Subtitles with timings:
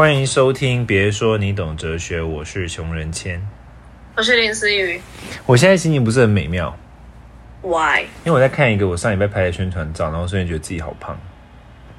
[0.00, 3.46] 欢迎收听，别说你懂哲学，我是熊仁谦。
[4.16, 4.98] 我是林思雨。
[5.44, 6.74] 我现在心情不是很美妙
[7.60, 8.04] ，Why?
[8.24, 11.20] 因为我在看一个我上礼拜拍的宣传照，然后瞬间觉得自己好胖。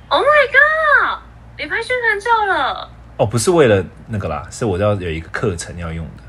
[0.08, 1.20] Oh my god！
[1.60, 6.24] 你拍宣传照了，哦，不是为了那个啦，是我要有一个课程要用的。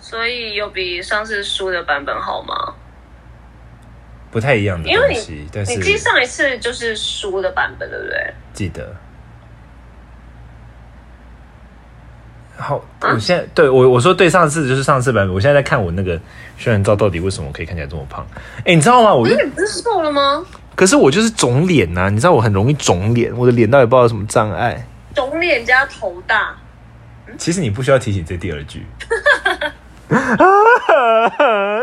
[0.00, 2.74] 所以有比上次书的版本好吗？
[4.32, 8.34] 不太一样的因为东西，但是你记上一次就是书的版本，对不对？
[8.52, 8.96] 记得。
[12.56, 16.12] 好，啊我现在对我我说对上次就是上次版本，我现在在看我那个
[16.56, 18.26] 宣传照，到底为什么我可以看起来这么胖？
[18.64, 19.12] 哎、你知道吗？
[19.12, 20.44] 我就你不是瘦了吗？
[20.76, 24.86] 可是我就是肿脸呐，你知道我很容易肿脸，我的脸到底不知道有什么障碍。
[25.14, 26.56] 肿脸加头大，
[27.38, 28.84] 其实你不需要提醒这第二句。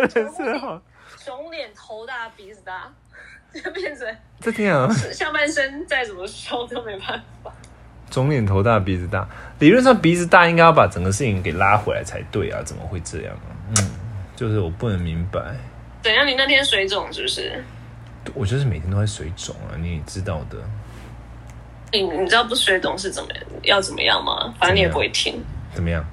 [0.09, 0.81] 真是好，
[1.25, 2.91] 肿脸头大鼻子大，
[3.53, 4.05] 就变成
[4.39, 7.51] 这天啊，下半身再怎么瘦都没办法。
[8.11, 13.49] 肿脸头大鼻子大，理论上鼻子大应该要把整个事情给拉回来才对啊，怎么会这样啊？
[13.77, 13.89] 嗯，
[14.35, 15.39] 就是我不能明白，
[16.03, 16.27] 怎样？
[16.27, 17.63] 你那天水肿是不是？
[18.35, 20.57] 我就是每天都在水肿啊，你也知道的。
[21.93, 23.29] 你你知道不水肿是怎么
[23.63, 24.53] 要怎么样吗？
[24.59, 26.05] 反正你也不会听，怎么样？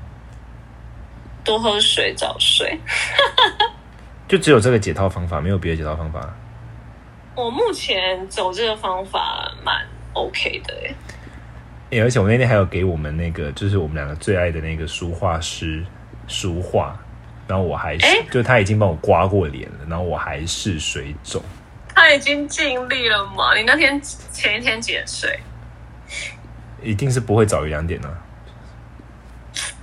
[1.45, 2.79] 多喝水，早睡。
[4.29, 6.35] 就只有这个解套方法，没有别的解套方法。
[7.35, 10.95] 我目前走这个方法蛮 OK 的欸
[11.91, 15.85] 欸而且我那天还有给我们那个，就是我们两个最爱的那个书画师
[16.27, 16.95] 书画，
[17.47, 21.43] 然后我还是，欸就他已经帮我刮过脸了，然后我还是水肿。
[21.95, 23.57] 他已经尽力了嘛？
[23.57, 25.41] 你那天前一天几点睡？
[26.83, 28.09] 一定是不会早于两点啊。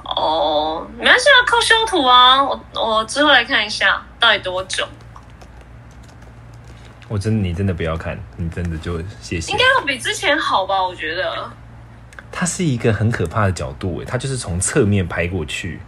[0.04, 2.42] 哦，没关系啊，靠修图啊。
[2.42, 4.88] 我我之后来看一下到底多久，
[7.08, 9.58] 我真的，你真的不要看，你真的就谢谢应。
[9.58, 10.82] 该要比之前好吧？
[10.82, 11.52] 我觉得
[12.38, 15.80] 它是一个很可怕的角度，诶，它就是从侧面拍过去，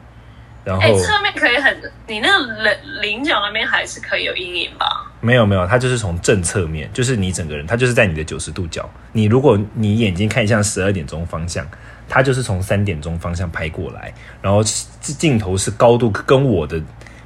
[0.63, 5.11] 然哎、后侧面可以很，你那个棱棱角那边还是可以有阴影吧？
[5.19, 8.89] 没有没有，它就是从正侧面，就是你整个人，它就是在你的九十度角。
[9.11, 11.67] 你如果你眼睛看向十二点钟方向，
[12.07, 14.63] 它就是从三点钟方向拍过来，然后
[15.01, 16.81] 镜头是高度跟我的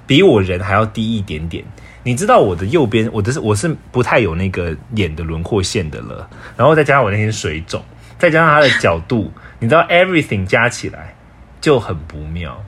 [0.07, 1.63] 比我人还要低一点点。
[2.01, 6.27] 你知道我的右边，我的是我是不太有那个眼的轮廓线的了，
[6.57, 7.83] 然后再加上我那天水肿，
[8.21, 11.15] 再加上它的角度， 你知道 everything 加起来
[11.59, 12.63] 就很不妙。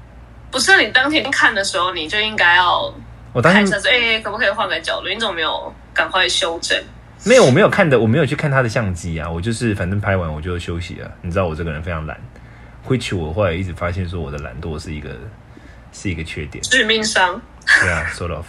[0.50, 2.92] 不是你当天看的时候，你就应该要
[3.32, 5.08] 我当时看一下说，哎、可不可以换个角度？
[5.08, 6.84] 你怎么没有赶快修正？
[7.24, 11.12] 没有，我没有看的，我没有去看他的相机啊，我就是反正拍完我就休息了。
[11.22, 12.20] 你知道我这个人非常懒
[12.88, 15.10] ，which 我后来一直发现说我的懒惰是一个
[15.92, 17.40] 是一个缺点，致命伤。
[17.80, 18.46] 对啊，sort of。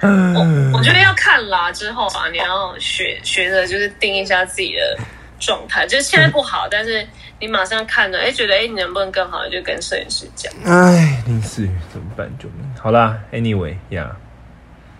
[0.02, 4.96] 我我觉得要看啦，之后啊，你要学学着就是定一下自己的
[5.40, 7.04] 状态，就是现在不好，但是
[7.40, 10.52] 你马上看了，哎，觉得哎，你能不能更好，就跟摄影师讲。
[10.64, 12.30] 哎，林思雨怎么办？
[12.38, 12.72] 救命！
[12.80, 14.14] 好啦，anyway 呀、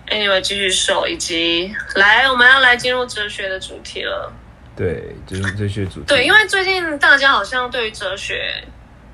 [0.08, 4.32] Anyway，继续瘦，以及来，我们要来进入哲学的主题了。
[4.74, 6.06] 对，就是哲学主题。
[6.08, 8.52] 对，因为最近大家好像对于哲学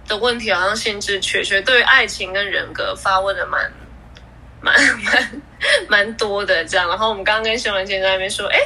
[0.08, 3.70] 的问题好像兴致缺缺，对于爱情跟人格发问的蛮
[4.62, 5.42] 蛮蛮
[5.88, 6.88] 蛮多的这样。
[6.88, 8.58] 然后我们刚刚跟修文健在那边说，哎，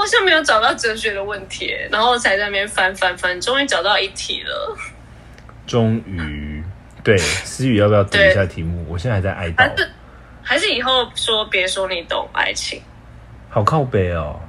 [0.00, 4.74] 我好像没有找到哲学的问题，然后才在那边翻翻翻，终于找到一题了。
[5.66, 6.64] 终于，
[7.04, 8.82] 对思雨要不要读一下题目？
[8.88, 9.88] 我现在还在哀悼，
[10.42, 12.80] 还是以后说别说你懂爱情，
[13.50, 14.40] 好靠背哦。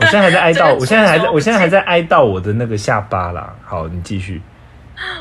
[0.00, 3.54] 我现在还在哀悼， 我现在还在，我现在还在哀悼我的那个下巴啦。
[3.64, 4.42] 好，你继续。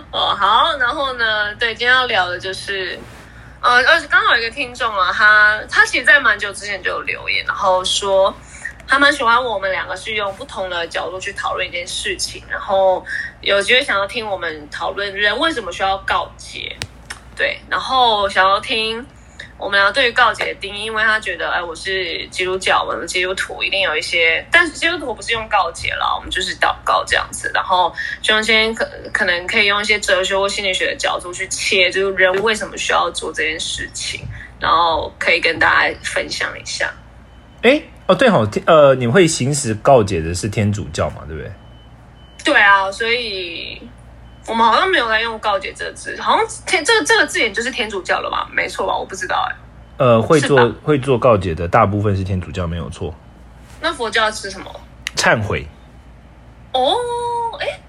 [0.09, 2.97] 哦，好，然后呢，对，今天要聊的就是，
[3.61, 8.35] 呃，而且刚好有一个听众啊，他他其实，在蛮久之前就有留言，然后说
[8.87, 13.05] 他蛮喜欢我们两个是用不同的角度去讨论一件事情，然后
[13.41, 16.75] 有机会想要听我们讨论人为什么需要告诫，
[17.35, 19.05] 对，然后想要听。
[19.59, 27.49] 我们俩对于告解的定义，因为他觉得，哎，我是基督教，我们基督徒一定有一些，但是基督徒不是用告解啦，我们就是祷告这样子。
[27.53, 34.25] 然后，就今天可可能可以用一些哲学或心理学的角度去切，就是人为什么需要做这件事情，
[34.59, 36.91] 然后可以跟大家分享一下。
[37.61, 41.23] 哎，哦对好，天呃，你会行使告解的是天主教嘛？
[41.27, 41.51] 对不对？
[42.43, 43.81] 对啊，所以
[44.45, 48.49] 我们好像没有在用告解这个字，好像天这个这个字眼就是天主教了吧？
[48.51, 48.93] 没错吧？
[48.95, 49.55] 我不知道哎、
[50.05, 53.13] 呃，会做会做告解的大部分是天主教，没有错。
[53.79, 54.69] 那佛教是什么？
[55.15, 55.65] 忏悔，
[56.73, 56.97] 哦，
[57.61, 57.79] 哎，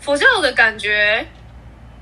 [0.00, 1.26] 佛教的感觉，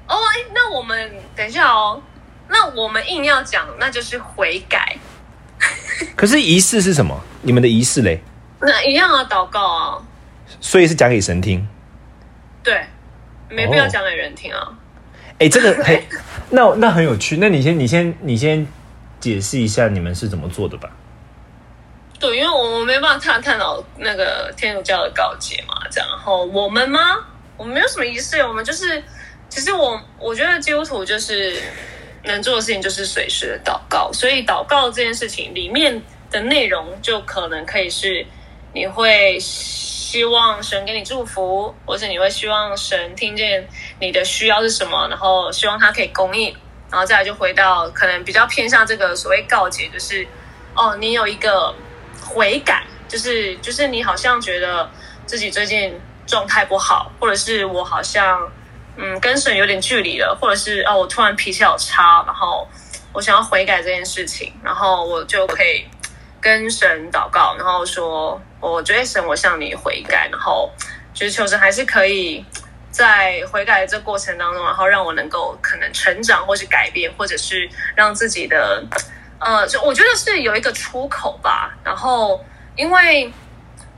[0.09, 2.03] 哦，哎，那我们等一下哦，
[2.49, 4.97] 那我们硬要讲，那就是悔改，
[6.17, 7.19] 可是仪式是什么？
[7.43, 8.21] 你们的仪式嘞？
[8.61, 10.03] 那一样啊，祷告啊，
[10.61, 11.67] 所以是讲给神听。
[12.63, 12.85] 对，
[13.49, 14.79] 没必要讲给人听啊。
[15.39, 16.07] 哎，这个嘿，
[16.51, 17.37] 那那很有趣。
[17.39, 18.67] 那你先，你先，你先
[19.19, 20.91] 解释一下你们是怎么做的吧。
[22.21, 26.09] 对，因为我们没办法探探讨那个天主教的告诫嘛，这样。
[26.09, 27.01] 然后我们吗？
[27.57, 29.03] 我们没有什么仪式，我们就是，
[29.49, 31.57] 其实我我觉得基督徒就是
[32.25, 38.27] 能做的事情就是随时的祷告，所以祷告这件事情里面的内容就可能可以是
[38.73, 43.67] 你会希望神给你祝福，或者你会希望神听见
[44.01, 46.55] 你的需要是什么，然后希望他可以供应，
[46.91, 50.27] 然后再来就回到可能比较偏向这个所谓告诫，就是
[50.75, 51.75] 哦，你有一个。
[52.25, 54.89] 悔改就是就是你好像觉得
[55.27, 55.93] 自己最近
[56.25, 58.41] 状态不好，或者是我好像
[58.97, 62.67] 嗯跟神有点距离了，或者是哦我突然脾气好差，然后
[63.13, 65.85] 我想要悔改这件事情，然后我就可以
[66.41, 70.71] 跟神祷告，然后说我觉得神我向你悔改，然后
[71.13, 72.45] 就是求神还是可以
[72.91, 78.85] 在悔改这过程当中，然后让我能够可能成长，或是改变，或者是让自己的。
[79.45, 81.77] 呃，就我觉得是有一个出口吧。
[81.83, 82.41] 然后，
[82.77, 83.29] 因为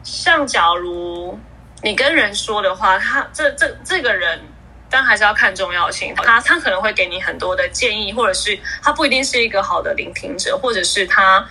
[0.03, 1.39] 像假如
[1.83, 4.41] 你跟人说的话，他这这这个人，
[4.95, 6.15] 但还是要看重要性。
[6.15, 11.45] 他他可能会给你很多的建议，或者是他不一定是一个好的聆听者，或者是他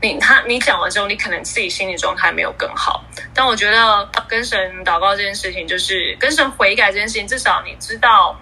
[0.00, 3.04] 你他你讲完之后，你可能自己心理状态没有更好。
[3.34, 8.34] 但我觉得跟神祷告这件事情，就是跟神悔改这件事情，至少你知道。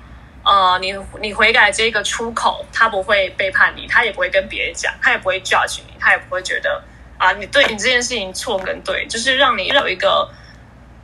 [0.46, 6.84] 呃，你你悔改这个出口，他不会背叛你，他也不会跟别人讲，他也不会 judge 你，他也不会觉得
[7.16, 10.28] 啊，你对你这件事情错跟对，就是让你有一个，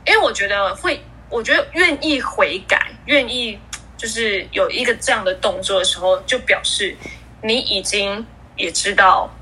[0.05, 3.57] 因为我觉得会，我觉得愿意悔改，愿意
[3.97, 6.95] 就是有一个这样的动作的时候，就表示
[7.41, 8.23] 你已经
[8.55, 9.33] 也知道，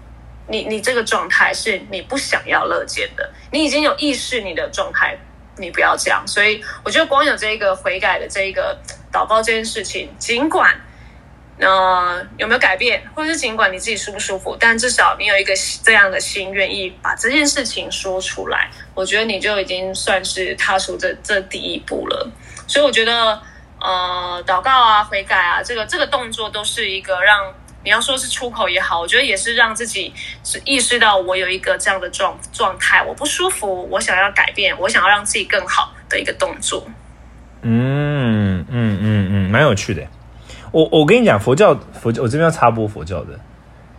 [0.48, 5.18] 你你这个状态是你不想要乐见的，你已经有意识你的状态，
[5.58, 8.78] 你不要这样，所以我觉得光有这个悔改的这一个。
[9.12, 10.80] 祷告这件事情，尽管
[11.62, 15.54] 那有没有改变，或者是尽管你自己舒不舒服，但至少你有一个
[15.84, 22.32] 这样的心，愿意把这件事情说出来，我觉得你就已经算是踏出这这第一步了。
[22.66, 23.38] 所以我觉得
[23.82, 27.54] 呃祷告啊、悔改啊，这个这个动作都是一个让
[27.84, 30.14] 你要说是出口也好，我觉得也是让自己
[30.46, 36.88] 是意识到我有一个这样的状状态，我不舒服，我想要改变，我想要让自己更好的一个动作。
[37.64, 40.02] 嗯嗯嗯嗯，蛮有趣的。
[40.72, 43.40] 我我跟你讲，佛教佛教，我这边要插播佛教的，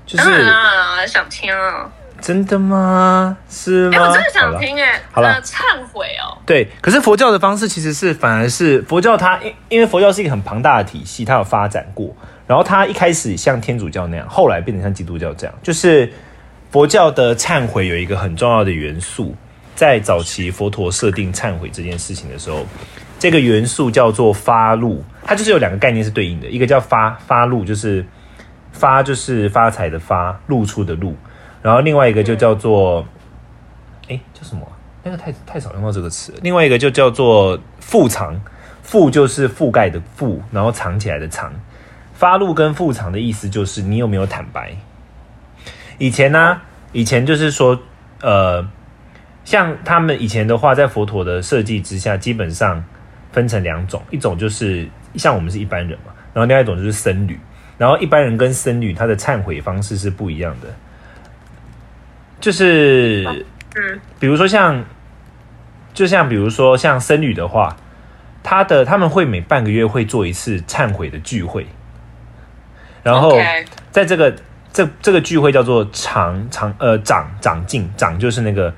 [0.06, 1.90] 就是啊，想听啊，
[2.20, 3.36] 真的吗？
[3.48, 3.98] 是吗？
[4.00, 5.00] 我真的想听哎。
[5.10, 5.60] 好了，忏
[5.92, 6.38] 悔哦。
[6.46, 12.14] 对，可是佛教的方式其实是反而是佛教，它因因为佛教是一个很庞大的体系，它有发展过。
[12.46, 16.12] 然后它一开始像天主教那样，后来变成像基督教这样，就是
[16.70, 19.34] 佛教的忏悔有一个很重要的元素，
[19.74, 22.64] 在早期佛陀设定忏悔这件事情的时候。
[23.20, 28.04] 这个元素叫做发露，它就是有两个概念是对应的，一个叫发发露，就是
[28.72, 31.14] 发就是发财的发，露出的露，
[31.62, 33.06] 然后另外一个就叫做，
[34.08, 34.66] 哎叫什么？
[35.04, 36.34] 那个太太少用到这个词。
[36.42, 38.40] 另外一个就叫做覆藏，
[38.84, 41.52] 覆就是覆盖的覆，然后藏起来的藏。
[42.12, 44.74] 发露跟覆藏的意思就是你有没有坦白。
[45.98, 46.60] 以前呢，
[46.90, 47.80] 以前就是说，
[48.20, 48.68] 呃，
[49.44, 52.84] 像他们以前的话，在佛陀的设计之下，基本上。
[53.32, 57.38] 分成两种，一种就是像我们是一般人嘛，然后另外一种就是僧侣，
[57.78, 60.68] 然后一般人跟僧侣他的忏悔方式是不一样的，
[62.40, 63.44] 就是
[63.74, 64.84] 嗯，比如说像，
[65.92, 67.76] 就像比如说像僧侣的话，
[68.42, 71.66] 他的他们会每半个月会做一次忏悔的聚会，
[73.02, 73.38] 然后
[73.90, 74.34] 在这个
[74.72, 78.72] 这这个聚会叫做长长呃长长进长就是那个。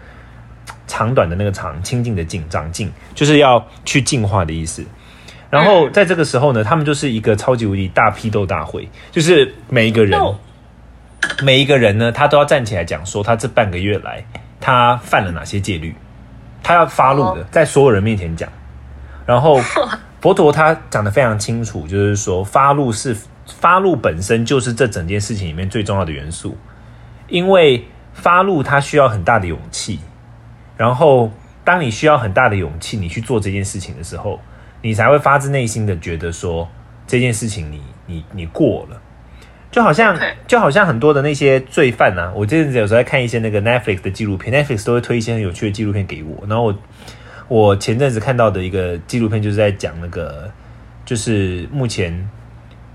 [0.89, 4.85] 长短的那个长，清净的净，长进就是要去净化的意思。
[5.53, 10.19] 然后在这个时候呢，他们就是一个超级无敌大批斗大会，就是每一个人，
[11.43, 14.25] 每一个人呢，他都要站起来讲说他这半个月来
[14.59, 15.95] 他犯了哪些戒律，
[16.63, 18.49] 他要发怒的，在所有人面前讲。
[19.27, 19.61] 然后
[20.23, 23.15] 佛陀他讲的非常清楚，就是说发怒是
[23.47, 26.57] 发怒本身就是这整件事情里面最重要的元素，
[27.29, 30.01] 因为发怒它需要很大的勇气。
[30.79, 31.31] 然后，
[31.63, 34.41] 当你需要很大的勇气，你去做这件事情的时候，
[34.83, 36.69] 你才会发自内心的觉得说
[37.07, 39.01] 这件事情你你你过了，
[39.71, 46.45] 就好像就好像很多的那些罪犯啊，我这阵子有时候在看一些那个 Netflix 的纪录片，Netflix 都会推一些很有趣的纪录片给我。
[46.49, 46.79] 然后我
[47.49, 50.51] 我前阵子看到的一个纪录片就是在讲那个，
[51.05, 52.29] 就是目前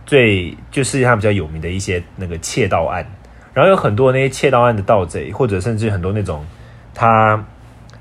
[0.06, 3.06] 最就世界上比较有名的一些那个窃盗案，
[3.54, 6.46] 然后有很多那些窃盗案的盗贼，或者甚至很多那种
[6.94, 7.44] 他。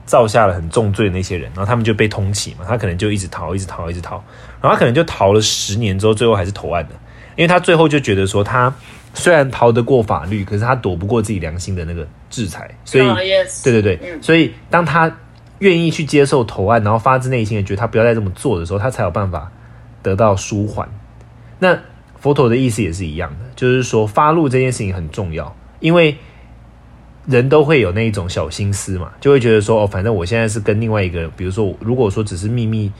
[0.07, 4.23] 造下了很重罪的那些人，然后他们就被通缉嘛，他可能就一直逃，一直逃，一直逃，
[4.63, 6.95] 然后他可能就逃了十年之后，最后还是投案的，
[7.35, 8.73] 因为他最后就觉得说，他
[9.13, 13.05] 虽然逃得过法律，可是他躲不过自己良心的那个制裁，所以，
[13.65, 14.23] 对对对，嗯。
[14.23, 15.15] 所以当他
[15.59, 19.51] 愿意去接受投案，然后发自内心的觉得他不要再这么做的时候，他才有办法
[20.03, 20.89] 得到舒缓。
[21.59, 21.77] 那
[22.21, 26.17] 佛陀的意思也是一样的，就是说发怒这件事情很重要，因为
[27.27, 32.93] 人都会有那一种小心思嘛，就会觉得说哦，反正我现在是跟另外一个人，比如说如果说只是秘密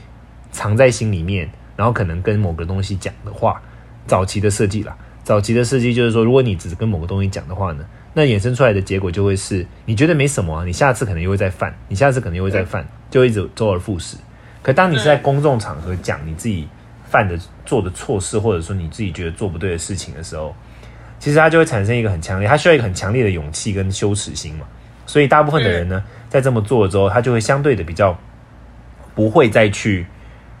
[0.51, 3.61] 藏在心里面，然后可能跟某个东西讲的话，
[4.05, 14.17] 早期的设计啦，早期的设计就是说，如果你只是跟某个东西讲的话呢，那衍生出来的结果就会是你觉得没什么啊，你下次可能又会再犯，你下次可能又会再犯，就会一直周而复始。
[14.61, 16.67] 可当你是在公众场合讲你自己
[17.09, 20.53] 犯的做的错事，或者说你自己觉得做不对的事情的时候，
[21.19, 24.65] 其实它就会产生一个很强烈，它需要一个很强烈的勇气跟羞耻心嘛。
[25.05, 28.17] 所以大部分的人呢，在这么做了之后，他就会相对的比较
[29.15, 30.05] 不会再去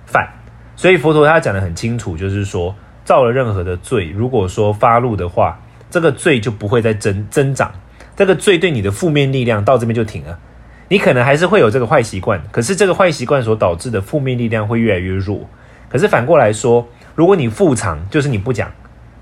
[0.05, 0.27] 犯。
[0.75, 2.73] 所以佛陀他讲的很清楚，就是说
[3.03, 5.59] 造了任何的罪，如果说发怒的话，
[5.89, 7.71] 这个罪就不会再增增长，
[8.15, 10.39] 这个罪对你的负面力量到这边就停了。
[10.87, 15.41] 你可能还是会有这个坏习惯，可是这个坏习惯所导致的负面力量会越来越弱。
[15.89, 18.71] 可是反过来说，如果你复藏，就是你不讲，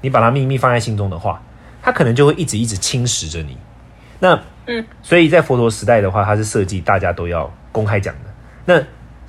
[0.06, 1.42] 你把它秘密放在心中的话，
[1.82, 3.58] 它可能就会一直一直侵蚀着你。
[4.20, 8.30] 那嗯，所以在佛陀时代的话，它是设计大家都要公开讲的。
[8.66, 8.84] 那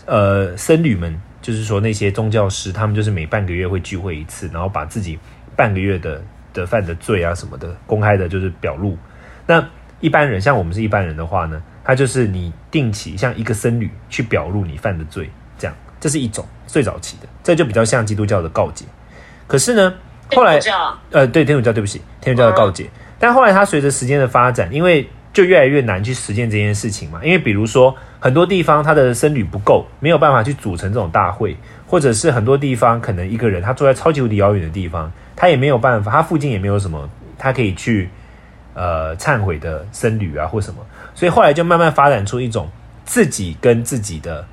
[0.04, 5.18] 呃，僧侣们就是说那些宗教师，他们就是每半个月会聚会一次，然后把自己
[5.56, 8.98] 半个月的的犯的罪啊什么的公开的，就是表露。
[9.46, 9.66] 那
[10.00, 18.84] 一般人像我们是一般人的话呢，他就是你定期像一个僧侣去表露你犯的罪，这样这是一种最早期的，这就比较像基督教的告诫。
[19.46, 19.94] 可是呢，
[20.34, 20.58] 后来
[21.10, 22.88] 呃，对天主教，对不起，天主教的告诫。
[23.18, 27.20] 但后来它随着时间的发展，因为就越来越难去实践这件事情嘛。
[27.22, 31.56] 因为比如说很多地方它的僧侣不够，没有办法去组成这种大会，
[31.86, 38.08] 或者是很多地方可能一个人他住在超级无敌遥远的地方，他也没有办法，他附近也没有什么他可以去
[38.74, 40.80] 呃忏悔的僧侣啊或什么，
[41.14, 42.68] 所以后来就慢慢发展出一种
[43.04, 44.44] 自己跟自己的。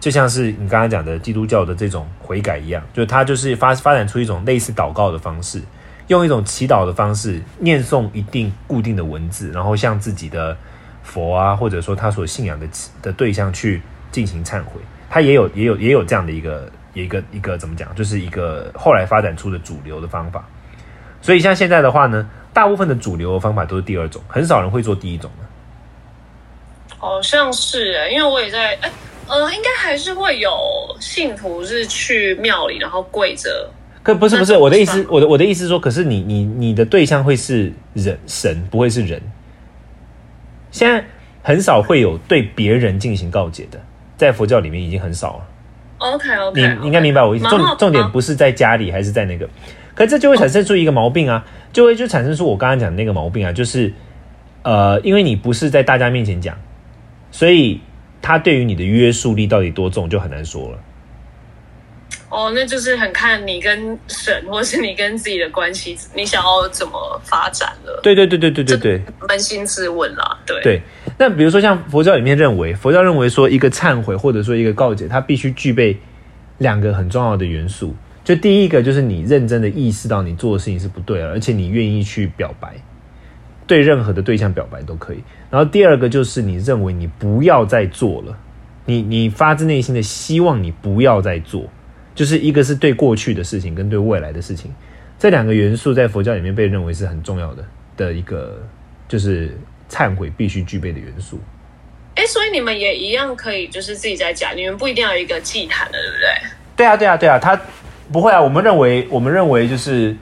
[0.00, 5.60] 就像是你刚刚讲的基督教的这种悔改一样，就是它就是发发展出一种类似祷告的方式，
[6.06, 10.56] 用一种祈祷的方式念诵一定固定的文字，然后向自己的
[11.02, 12.66] 佛啊，或者说他所信仰的
[13.02, 14.80] 的对象去进行忏悔。
[15.10, 20.42] 他也有也有也有这样的一个一个一个怎么讲，就是一个后来发展出的主流的方法。
[21.20, 26.96] 所以像现在的话呢，大部分的主流的方法都是第二种，很少人会做第一种的。
[26.96, 28.90] 好像是欸，因为我也在哎。
[29.30, 30.50] 呃，应该还是会有
[30.98, 33.70] 信徒是去庙里，然后跪着。
[34.02, 39.22] 可不是不是我的意思我的我的意思是说，可是你你你的对象会是人神，不会是人。
[40.72, 41.04] 现在
[41.42, 43.80] 很少会有对别人进行告解的，
[44.16, 45.46] 在佛教里面已经很少了。
[45.98, 47.46] OK OK，你应该明白我意思。
[47.48, 49.48] 重重点不是在家里，还是在那个，
[49.94, 53.92] 可这就会产生出一个毛病啊，就会就产生出我刚刚讲的那个毛病啊，就是
[54.62, 56.56] 呃，因为你不是在大家面前讲，
[57.30, 57.80] 所以
[58.22, 60.78] 他对于你的约束力到底多重就很难说了。
[62.28, 68.00] 哦，那就是很看你跟神，或是你跟自己的关系，你想要怎么发展了。
[68.04, 70.62] 对对对对对对对扪心自问啦，对。
[70.62, 70.82] 对。
[71.18, 75.98] 那比如说像佛教里面认为，佛教认为说一个忏悔或者说一个告解，它必须具备
[76.58, 77.96] 两个很重要的元素。
[78.22, 82.76] 就第一个就是你认真的意识到你做的事情是不对了，而且你愿意去表白，
[83.66, 85.24] 对任何的对象表白都可以。
[85.50, 88.38] 然后第二个就是你认为你不要再做了，
[88.84, 91.68] 你你发自内心的希望你不要再做，
[92.14, 94.72] 就是一个是对过去的事情跟对未来的事情，
[95.18, 97.64] 这两个元素在佛教里面被认为是很重要的
[97.96, 98.62] 的一个，
[99.08, 99.58] 就是
[99.90, 101.38] 忏悔必须具备的元素。
[102.14, 106.50] 哎，所以你们也一样可以，就是自己在家，你们不一定要有一个祭坛的，对不对？
[106.76, 107.60] 对啊，对啊，对啊，他
[108.12, 108.40] 不会啊。
[108.40, 110.14] 我们认为，我们认为就是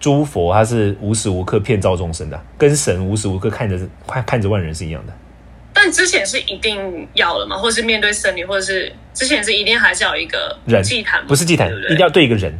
[0.00, 5.12] 诸佛他是无时无刻骗造众生的，跟神无时无刻看着看看着万人是一样的。
[5.72, 7.56] 但之前是一定要了吗？
[7.56, 11.24] 或是面对僧侣，或者是之前是一定还是要有一个人祭坛？
[11.26, 12.52] 不是祭坛，对不对一定要对一个人。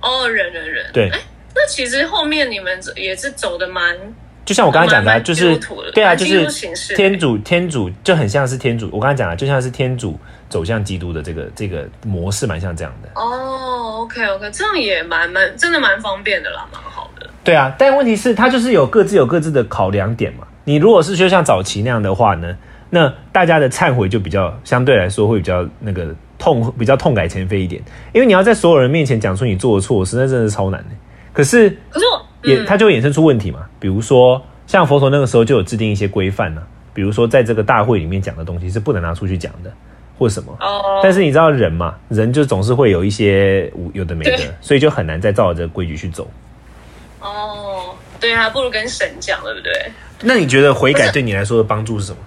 [0.00, 0.86] 哦，人人人。
[0.92, 1.10] 对，
[1.54, 3.96] 那其实后面你们也是走的蛮
[4.44, 5.58] 就像我刚才讲的、啊，就是
[5.92, 6.46] 对啊，就是
[6.94, 8.88] 天主，天主就很像是天主。
[8.92, 10.18] 我刚才讲的，就像是天主
[10.48, 13.08] 走向基督的这个这个模式，蛮像这样的。
[13.14, 17.28] 哦，OK OK，这样也蛮蛮真的蛮方便的啦，蛮好的。
[17.44, 20.46] 对啊，但问题是，它就是有各自有各自的考量点嘛。
[20.64, 22.56] 你如果是就像早期那样的话呢，
[22.90, 30.90] 那大家的忏悔就比较相对来说会比较那个痛，比较痛改前非一点，因为你要在所有人面前讲出你做的错事，那真的是超难的。
[31.32, 36.62] 可是可是我也嗯它就会衍生出问题嘛，比如说像佛陀那个时候就有制定一些规范呢，
[36.92, 39.72] 比比如说在这个大会里面讲的东西是不能拿出去讲的，
[40.18, 40.56] 或什么。
[40.60, 46.28] 哦，但是你知道人嘛，人就总是会有一些无有的没的，所以就很难再照着这个规矩去走。
[47.20, 49.72] 哦，对，啊不如跟神讲，对不对？
[50.20, 52.18] 那你觉得悔改对你来说的帮助是什么？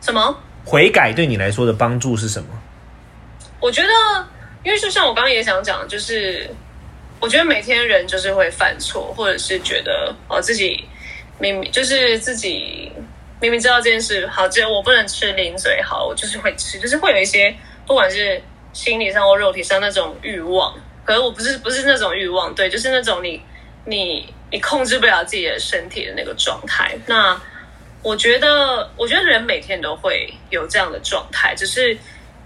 [0.00, 0.38] 什么？
[0.64, 2.48] 悔改对你来说的帮助是什么？
[3.60, 3.88] 我觉得，
[4.62, 6.48] 因为就像我刚刚也想讲，就是
[7.20, 10.84] 我觉得每天人就是会犯错，或者是觉得哦自己
[11.38, 12.92] 明明就是自己
[13.46, 17.54] 明明知道这件事好，这我不能吃零嘴，好，我就是会吃，就是会有一些
[17.86, 20.74] 不管是心理上或肉体上那种欲望，
[21.04, 23.40] 可是我不是不是那种欲望，对，就是那种你
[23.84, 26.98] 你你控制不了自己的身体的那个状态。
[27.06, 27.40] 那
[28.02, 31.96] 我觉得，我觉得人每天都会有这样的状态，只是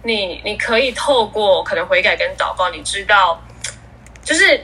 [0.02, 3.42] 你你可以透过可能悔改跟祷告，你知道，
[4.22, 4.62] 就是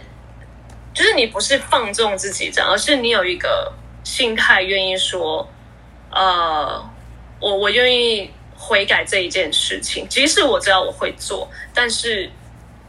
[0.93, 3.73] 就是你不是放纵自己这样，而是你有一个
[4.05, 5.49] 心态，愿意说，
[6.17, 6.91] 呃，
[7.39, 12.31] 我我愿意悔改这一件事情，即使我知道我会做，但是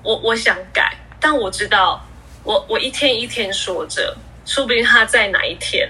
[0.01, 2.01] 我我想改，但我知道，
[2.43, 4.15] 我我一天一天说着，
[4.45, 5.89] 说不定他在哪一天。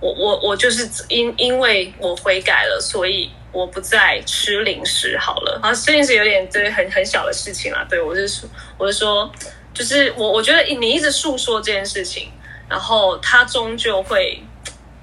[0.00, 5.58] 我我我就是因因为我悔改了，所以我不再吃零食好了。
[5.62, 7.86] 啊，吃零食有点对很很小的事情啦。
[7.88, 9.32] 对我是说，我是说，
[9.72, 12.30] 就是我我觉得你一直诉说这件事情，
[12.68, 14.42] 然后它终究会，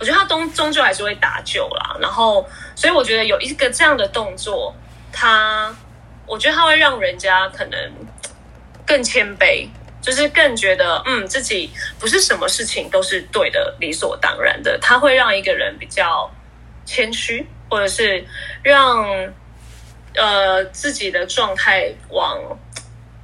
[0.01, 1.95] 我觉得他终终究还是会打救啦。
[2.01, 4.75] 然后，所以我觉得有一个这样的动作，
[5.13, 5.73] 他
[6.25, 7.79] 我觉得他会让人家可能
[8.85, 9.69] 更谦卑。
[10.01, 14.75] 就是更觉得，嗯，自己不是什么事情都是对的、理所当然的。
[14.79, 16.27] 他会让一个人比较
[16.85, 18.25] 谦虚，或者是
[18.63, 19.05] 让
[20.15, 22.35] 呃自己的状态往，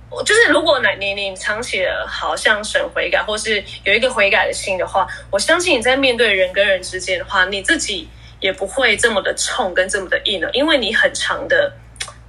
[0.09, 8.07] 我就是如果你你藏起了好像神悔改，或是有一个悔改的心的话，我相信你在面对人跟人之间的话，你自己
[8.39, 11.73] 也不会这么的冲跟这么的硬了，因为你很长的。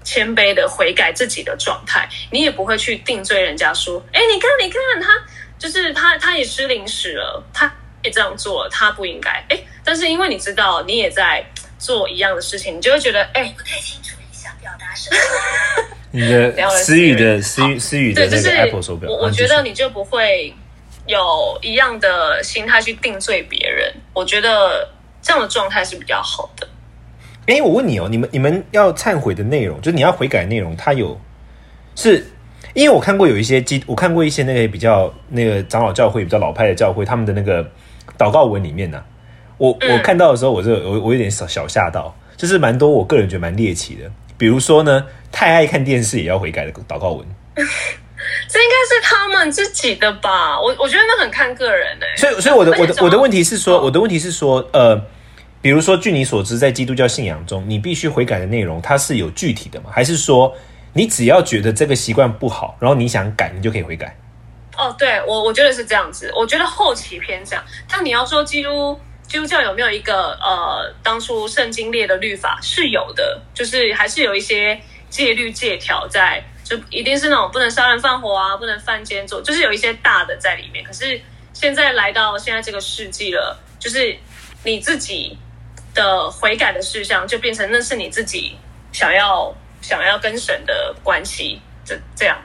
[0.04, 5.12] 谦卑的悔改自己的状态，你也不会去定罪人家说，哎，你看，你看他，
[5.58, 7.70] 就是他，他也吃零食了，他
[8.02, 11.44] 也这样做，他不应该，哎，但是因为你知道你也在
[11.78, 15.97] 做一样的事情，你就会觉得，哎，不太清楚你想表达什么。
[16.10, 20.54] 你的思雨的思雨思雨的那个 Apple 手表，我觉得你就不会
[21.06, 21.18] 有
[21.62, 24.88] 一样的心态去定罪别人，我觉得
[25.20, 26.66] 这样的状态是比较好的。
[27.46, 31.18] 哎、我问你哦，你们你们要忏悔的内容，就是你要悔改内容，它有
[31.96, 32.26] 是
[32.74, 37.62] 因为我看过有一些基，我看过一些那个比较那个长老教会比较老派的教会，他们的那个
[38.18, 39.02] 祷告文里面呢、
[39.56, 39.92] 我嗯。
[39.92, 47.64] 我看到的时候，我就我我有点小小吓到，就是蛮多我个人觉得蛮猎奇的，比如说呢，太爱看电视也要悔改的祷告文， 这
[48.62, 50.58] 应该是他们自己的吧？
[50.58, 54.98] 我我觉得那很看个人哎、所以所以我的我的我的问题是说，哦我的问题是说，呃。
[55.60, 59.90] 比如说，据你所知，在基督教信仰中，你必须悔改的内容，它是有具体的吗？
[59.92, 60.54] 还是说，
[60.92, 64.16] 你只要觉得这个习惯不好，然后你想改，你就可以悔改？
[64.76, 67.64] 哦，对我我觉得是这样子，我觉得后期偏这样。
[67.90, 68.98] 但你要说基督
[69.28, 80.82] 基督教有没有一个呃，当初圣经列的律法是有的，就是还是有一些戒律戒条在，就一定是那种不能杀人放火啊，不能犯奸作，就是有一些大的在里面。
[80.82, 81.20] 可是
[81.52, 84.16] 现在来到现在这个世纪了，就是
[84.64, 85.36] 你自己
[85.94, 88.56] 的悔改的事项，就变成那是你自己
[88.92, 92.36] 想要想要跟神的关系，这这样。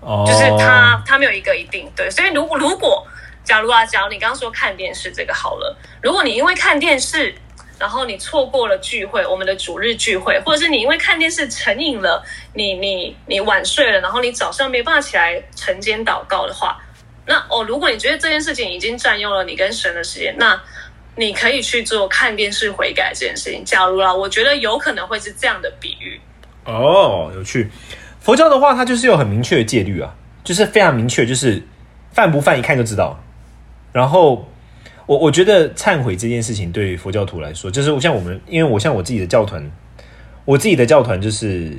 [0.00, 3.06] 哦就是他他没有一个一定对，所以如果如果
[3.44, 7.34] 假如啊，假如你刚刚说看电视这个好了，如果你因为看电视，
[7.78, 12.22] 然后你错过了聚会，我们的主日聚会，或者是你因为看电视成瘾了，
[12.54, 16.78] 你你你晚睡了，然后你早上没办法起来晨间祷告的话，
[17.26, 20.60] 那哦，如果你觉得这件事情已经占用了你跟神的时间，那
[21.16, 23.64] 你可以去做看电视悔改这件事情。
[23.64, 26.20] 假如啦，我觉得有可能会是这样的比喻。
[26.66, 27.70] 哦，有趣。
[28.20, 31.62] 佛教的话，它就是有很明确的戒律啊，就是非常明确，就是
[32.12, 33.18] 犯不犯一看就知道。
[33.92, 34.46] 然后
[35.06, 39.68] 我我觉得忏悔这件事情对于佛教徒来说，就是像我们，因为我像我自己的教团，
[40.44, 41.76] 我自己的教团就是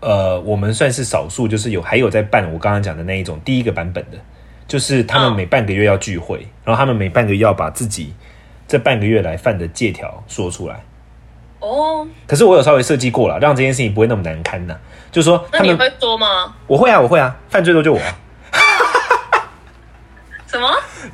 [0.00, 4.18] 呃，我们算是少数，就是有还有在办我刚刚讲的那一种第一个版本的，
[4.66, 8.14] 就是他们嗯每半个月要聚会，然后他们每半个月要把自己
[8.66, 10.82] 这半个月来犯的借条说出来。
[11.60, 14.76] 哦，可是我有稍微设计过了，让这件事情不会那么难堪呐、
[15.10, 16.54] 就是说那你会说吗？
[16.66, 18.18] 我会啊，我会啊，犯罪多就我、啊。
[20.56, 20.68] 什么？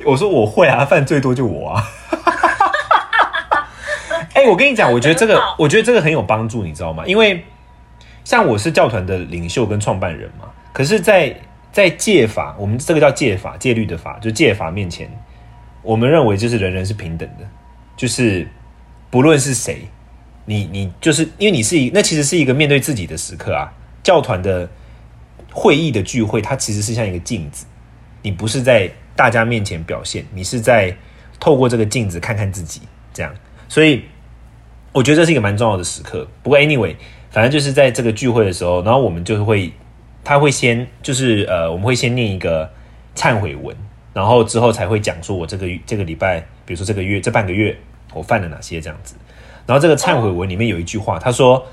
[0.05, 1.83] 我说我会啊，犯最多就我啊。
[4.33, 7.03] 哎、我跟你讲，我觉得这个，我觉得这个很有帮助，你知道吗？
[7.05, 7.45] 因为
[8.23, 11.35] 像我是教团的领袖跟创办人嘛，可是在，
[11.71, 15.09] 在戒法，我们这个叫戒法，戒律的法，就戒法面前，
[15.81, 17.45] 我们认为就是人人是平等的，
[17.95, 18.47] 就是
[19.11, 19.87] 不论是谁，
[20.45, 23.71] 你你就是因为你是一那其实是一个面对自己的时刻啊。
[24.01, 24.67] 教团的
[25.51, 27.65] 会议的聚会，它其实是像一个镜子，
[28.21, 30.95] 你不是在大家面前表现，你是在
[31.39, 32.81] 透过这个镜子看看自己，
[33.13, 33.33] 这样。
[33.67, 34.03] 所以
[34.91, 36.27] 我觉得这是一个蛮重要的时刻。
[36.41, 36.95] 不过 anyway，
[37.31, 39.71] 反正就是在这个聚会的时候，然后我们就会，
[40.23, 42.69] 他会先就是呃，我们会先念一个
[43.15, 43.75] 忏悔文，
[44.13, 47.77] 然后之后才会讲说我这个这个礼拜，比如说这个月这半个月
[48.13, 49.15] 我犯了哪些这样子。
[49.65, 51.65] 然后这个忏悔文里面有一句话，他说。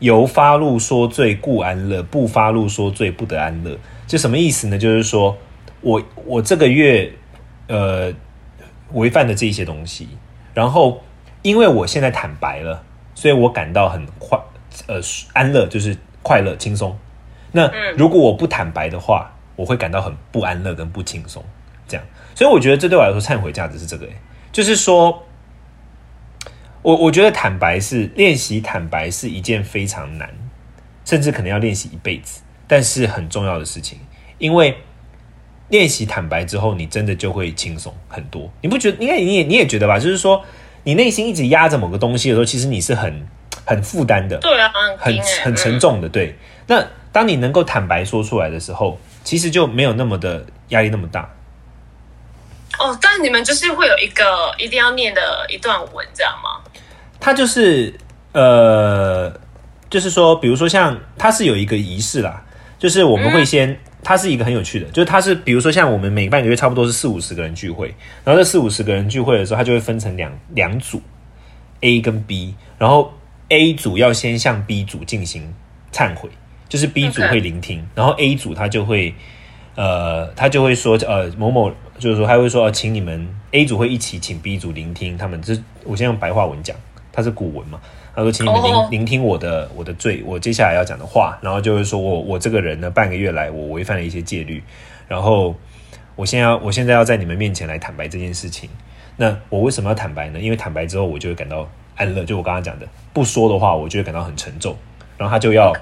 [0.00, 3.78] 由发怒说罪故安乐，不发怒说罪不得安乐。
[4.06, 4.76] 就什么意思呢？
[4.76, 5.34] 就是说
[5.84, 7.12] 我我这个月
[7.68, 8.12] 呃
[8.92, 10.08] 违反的这一些东西，
[10.52, 11.02] 然后
[11.42, 12.82] 因为我现在坦白了，
[13.14, 14.38] 所以我感到很快
[14.88, 15.00] 呃
[15.34, 16.98] 安乐，就是快乐轻松。
[17.52, 21.44] 那如果我不坦白的话，我会感到很不安乐跟不轻松。
[21.86, 24.08] 这样，所以我觉得这对我来说忏悔价值是这个，
[24.50, 25.22] 就是说。
[26.82, 30.28] 我我觉得坦白是练习坦白是一件非常难，
[31.06, 33.98] 甚至可能要练习一辈子，但是很重要的事情。
[34.36, 34.76] 因为
[35.68, 38.50] 练习坦白之后，你真的就会轻松很多。
[38.60, 38.98] 你不觉得？
[39.02, 39.98] 应该你也你也觉得吧？
[39.98, 40.44] 就是说，
[40.84, 43.26] 你内心一直压着某个东西的时候，其实你是很
[43.64, 46.08] 很负担的，对啊，很很沉重的。
[46.08, 51.30] 对，那当你能够坦白说出来的时候，其实就没有那么的压力那么大。
[52.78, 56.60] 哦，但你们就是会有一个一定要念的一段文，这样吗？
[57.20, 57.94] 它就是
[58.32, 59.32] 呃，
[59.88, 62.42] 就是说，比如说像它是有一个仪式啦，
[62.78, 71.00] 就是我们会先，它是一个很有趣的，就是它是比如说像我们每半个月差不多是四五十个人聚会，然后这四五十个人聚会的时候，它就会分成两两组
[71.80, 73.12] ，A 跟 B，然后
[73.48, 75.52] A 组要先向 B 组进行
[75.90, 76.28] 忏悔，
[76.68, 79.14] 就是 B 组会聆听，然后 A 组他就会
[79.74, 86.76] 呃，他就会说呃某某，就是说他会说，请你们 A 组会一起请 B 组聆听他们，这我先用白话文讲。
[87.16, 87.80] 它是古文嘛？
[88.16, 91.36] 他说：“请你们聆聆听我的我的罪，我接下来要讲的话。
[91.42, 94.62] 然后就是说我我这个人呢，半个月来我违反了一些戒律。
[95.08, 95.54] 然后
[96.14, 98.70] 我现在要我现在要在你们面前来坦白这件事情。
[99.16, 100.38] 那我为什么要坦白呢？
[100.38, 102.24] 因为坦白之后，我就会感到安乐。
[102.24, 104.76] 就我刚刚讲的，不说的话，我就会感到很沉重。
[105.18, 105.72] 然后他就要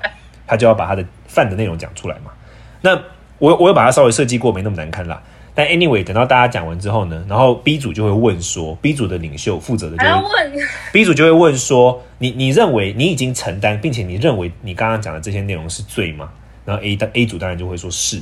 [0.47, 2.33] 他就要把他的犯的内容讲出来嘛。
[2.81, 2.95] 那
[3.39, 5.23] 我我有把它稍微设计过，没那么难看啦。”
[5.55, 16.31] 但 anyway，等到大家讲完之后呢，然后 B 组就会问说，B 组的领袖负责的就会问，B 组就会问说，你你认为你已经承担，并且你认为你刚刚讲的这些内容是罪吗？
[16.65, 18.21] 然后 A 的 A 组当然就会说是，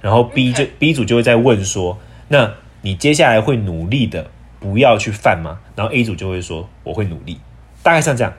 [0.00, 5.58] 然后 B 就 B 组就会再问说，那你接下来会努力的不要去犯吗？
[5.76, 7.38] 然后 A 组就会说我会努力，
[7.82, 8.32] 大概像这样。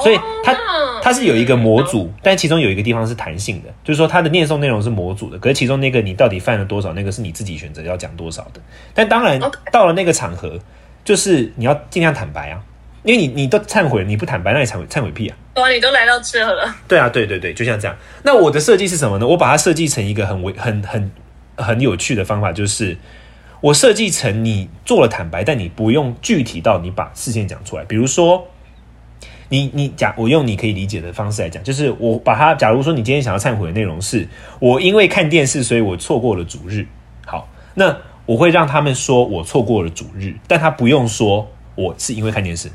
[0.00, 0.56] 所以它
[1.02, 8.60] 它是有一个模组，但其中有一个地方是弹性的，就是说它的念诵内容是模组的，可是其中那个你到底犯了多少，那个是你自己选择要讲多少的。
[8.94, 10.58] 但当然到了那个场合，
[11.04, 12.62] 就是你要尽量坦白啊，
[13.02, 15.36] 因为你你都忏悔，你不坦白，那你忏悔忏悔屁啊！
[15.56, 16.74] 哇，你都来到这了。
[16.86, 17.96] 对啊，对对对，就像这样。
[18.22, 19.26] 那我的设计是什么呢？
[19.26, 21.10] 我把它设计成一个很为很很
[21.56, 22.96] 很有趣的方法，就是
[23.60, 28.46] 我设计成你做了坦白，但你不用具体到你把事件讲出来，比如说。
[29.52, 34.26] 你你假我用你可以理解的方式来讲，就是我把它，假如说你今天想要忏悔的内容是，
[34.58, 36.86] 我因为看电视，所以我错过了主日。
[37.26, 42.70] 好，那我会让他们说我错过了主日，但他不用说我是因为看电视。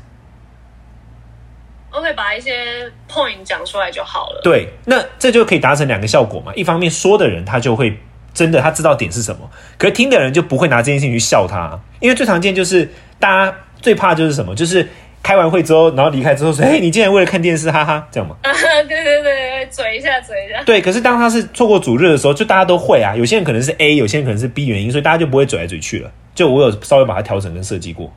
[1.90, 4.40] 我会把一些 point 讲出来就好了。
[4.44, 6.54] 对，那这就可以达成两个效果嘛。
[6.54, 7.98] 一方面说的人他就会
[8.32, 12.88] 真的他知道点是什么，可是听的人就不会拿这件事情去笑他，因为最常见就是
[13.18, 14.88] 大家最怕就是什么，就是。
[15.28, 18.50] 开完会之后，然后离开之后说：“哎，你竟然为了看电视，哈哈，这样吗？”啊，
[18.88, 20.62] 对对对，嘴一下，嘴一下。
[20.64, 23.14] 对，可是当他是错过主日的时候，就大家都会啊。
[23.14, 26.10] 有些人可能是 A，有些人可能是 B 原因，所以大家就不会嘴来嘴去了。
[26.34, 28.10] 就我有稍微把它调整跟设计过。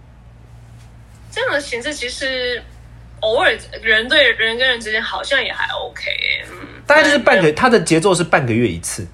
[1.30, 2.64] 这样的形式其实
[3.20, 6.04] 偶尔人对人跟人之间好像也还 OK，
[6.50, 9.06] 嗯，大概就是半个，他的节奏是半个月一次。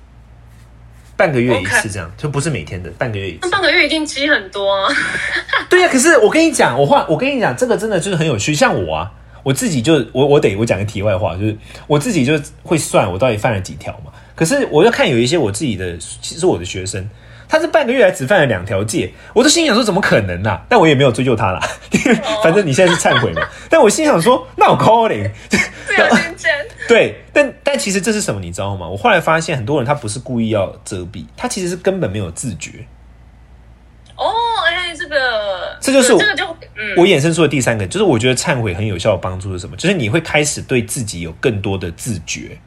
[1.17, 3.39] 半个月一次，这样就不是每天的，半个月一次。
[3.41, 4.87] 那半个月一定积很多啊。
[5.69, 8.53] 对呀，可是我跟你讲，我话我跟你讲，这个真的就是很有趣。
[8.53, 9.11] 像我啊，
[9.43, 14.11] 我自己就我我得我讲个题外话，就是我自己就会算我到底犯了几条嘛。
[14.35, 17.09] 可是我要看有一些我自己的，其实我的学生。
[17.49, 20.59] 他是半个月来只犯了两条戒，我都心想说怎么可能呢？
[20.67, 21.59] 但我也没有追究他啦，
[22.43, 23.41] 反正你现在是忏悔嘛。
[23.69, 25.31] 但我心想说，那我 calling，
[26.87, 28.41] 对，但但其实这是什么？
[28.41, 28.87] 你知道吗？
[28.87, 32.85] 我后来发现很多人他不是故意要遮蔽，他其实是根本没有自觉。
[34.15, 34.31] 哦，
[34.67, 36.45] 哎，这个这就是这个就
[36.97, 39.77] 我衍生出的第三个，就是我觉得忏悔很有效的帮助是什么？
[39.77, 42.57] 就是你会开始对自己有更多的自觉，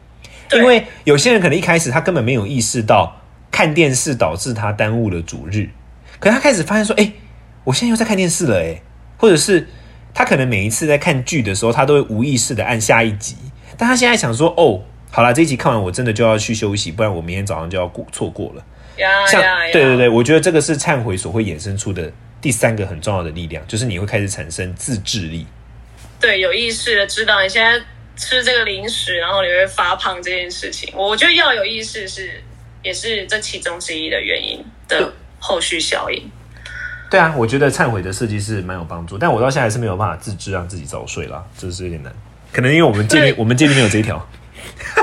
[0.53, 3.17] 因为有些人可能一开始他根本没有意识到。
[3.51, 5.69] 看电视导致他耽误了主日，
[6.19, 7.13] 可他开始发现说：“哎，
[7.65, 8.81] 我现在又在看电视了，哎，
[9.17, 9.69] 或者是
[10.15, 13.37] 他可能每一次在看剧的时候，他都会无意识的按下一集，
[13.77, 18.65] 但他现在想说，哦，好了，这一集看完我真的就要去休息，不然我明天早上就要过错过了。
[19.31, 25.47] 像对对对，我觉得这个是忏悔所会衍生出的第三个很重要的力量，就是你会开始产生自制力。
[26.21, 27.83] 对，有意识的知道你现在
[28.15, 32.43] 吃这个零食，然后你会发胖这件事情，我觉得要有意识是
[32.83, 36.23] 也是这其中之一的原因的后续效应。
[37.11, 42.13] 对啊，我觉得忏悔的设计是蛮有帮助，但我到现在还是没有办法自制让自己早睡啦，这是有点难。
[42.53, 44.29] 可能因为我们界面我们界面没有这一条，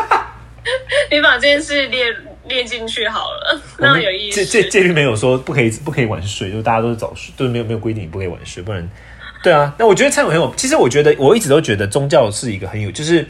[1.11, 2.05] 你把这件事列
[2.45, 4.69] 列进去好了，那有意界界识。
[4.69, 8.89] 界面没有说不可以不可以晚睡，就大家都是早睡，就是没有没有规定你不可以晚睡，不然
[9.43, 9.75] 对啊。
[9.77, 13.27] 那我觉得忏悔很有，其实我觉得我一直都觉得宗教是一个很有，就是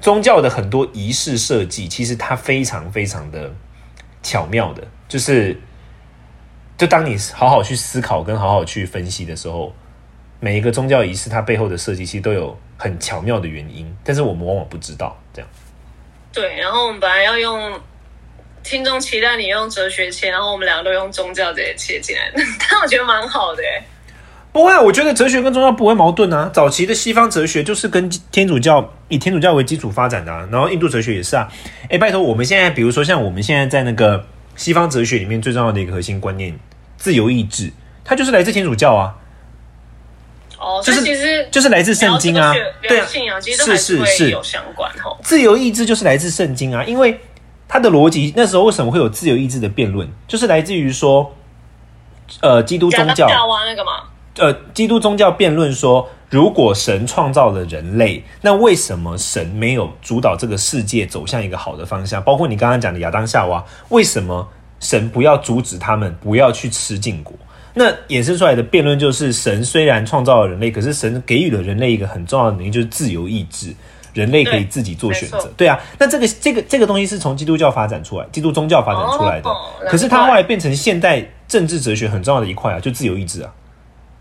[0.00, 3.52] 宗教的很多仪式设计，其实它非常非常的
[4.26, 5.56] 巧妙的，就是
[6.76, 9.72] 就当你好好去思考跟好好去分析的时候，
[10.40, 15.48] 每一个宗教仪式它背后的设计其实都有很巧妙的原因，但是我们往往不知道这样。
[16.32, 17.80] 对，然后我们本来要用
[18.64, 22.28] 听众期待你用哲学切，然后我们两个都用宗教这些切进来，
[22.68, 23.62] 但我觉得蛮好的。
[24.56, 26.48] 不会、啊，我觉得哲学跟宗教不会矛盾啊。
[26.50, 31.46] 早期的西方哲学就是跟天主教以天主教为基础发展的、啊，然后印度哲学也是啊。
[31.90, 36.58] 哎，拜托，我们现在比如说像我们现在在那个西方哲学里面最重要的一个核心观念——
[36.96, 37.70] 自由意志，
[38.02, 39.14] 它就是来自天主教啊，
[40.58, 42.54] 哦，就是其实就是来自圣经啊。
[42.80, 43.04] 对啊。
[43.04, 45.18] 信仰其实都还是是有相关哦。
[45.22, 47.20] 自由意志就是来自圣经啊，因为
[47.68, 51.30] 它的逻辑那时候为什么会有自由意志的辩论，就是来自于说，
[52.40, 53.28] 呃，基督宗教。
[53.28, 54.04] 亚当夏娃那个嘛，
[54.38, 62.22] 呃，基督宗教辩论说，如果神创造了人类，那为什么神没有主导这个世界走向一个好的方向？
[62.22, 64.48] 包括你刚刚讲的亚当夏娃，为什么
[64.80, 67.34] 神不要阻止他们不要去吃禁果？
[67.74, 73.74] 那衍生出来的辩论就是，神虽然创造了人类，可是神给予了人类一个很重要的能力，就是自由意志。
[74.14, 75.78] 人类可以自己做选择对，对啊。
[75.98, 79.50] 那这个这个这个东西是从基督教发展出来，基督宗教发展出来的。
[79.50, 79.56] 哦
[79.90, 83.52] 可是它后来变成现代政治哲学很重要的一块啊，就自由意志啊。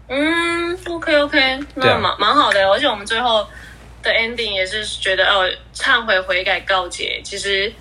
[0.08, 3.48] 嗯，OK OK，那蛮蛮好的，而且我们最后
[4.04, 7.72] 的 ending 也是觉得哦，忏悔悔改告解，其实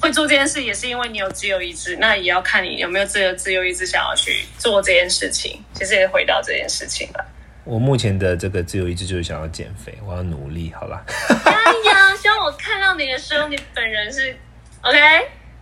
[0.00, 7.24] 会做这件事也是因为你有自由意志，那也要看你有没有这个自由意志想要去做这件事情，其实也回到这件事情了。
[7.64, 11.02] 我目前的这个自由意志就是想要减肥，我要努力，好吧。
[11.46, 11.52] 哎
[11.90, 14.36] 呀，希望我看到你的时候，你本人是
[14.82, 14.98] OK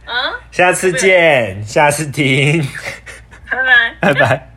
[0.04, 2.60] 啊，下次见，下次听，
[3.48, 3.94] 拜拜。
[4.00, 4.51] 拜拜。